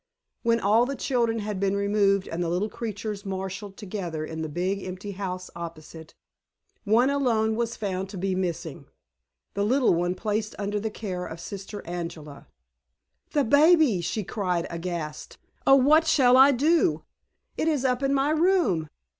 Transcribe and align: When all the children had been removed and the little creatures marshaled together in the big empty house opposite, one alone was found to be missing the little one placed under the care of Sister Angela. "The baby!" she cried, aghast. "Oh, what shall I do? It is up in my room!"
When 0.41 0.59
all 0.59 0.87
the 0.87 0.95
children 0.95 1.37
had 1.37 1.59
been 1.59 1.75
removed 1.75 2.27
and 2.27 2.41
the 2.43 2.49
little 2.49 2.69
creatures 2.69 3.23
marshaled 3.23 3.77
together 3.77 4.25
in 4.25 4.41
the 4.41 4.49
big 4.49 4.81
empty 4.83 5.11
house 5.11 5.51
opposite, 5.55 6.15
one 6.85 7.11
alone 7.11 7.55
was 7.55 7.75
found 7.75 8.09
to 8.09 8.17
be 8.17 8.33
missing 8.33 8.87
the 9.53 9.63
little 9.63 9.93
one 9.93 10.15
placed 10.15 10.55
under 10.57 10.79
the 10.79 10.89
care 10.89 11.27
of 11.27 11.39
Sister 11.39 11.85
Angela. 11.85 12.47
"The 13.33 13.43
baby!" 13.43 14.01
she 14.01 14.23
cried, 14.23 14.65
aghast. 14.71 15.37
"Oh, 15.67 15.75
what 15.75 16.07
shall 16.07 16.35
I 16.35 16.49
do? 16.51 17.03
It 17.55 17.67
is 17.67 17.85
up 17.85 18.01
in 18.01 18.11
my 18.11 18.31
room!" 18.31 18.89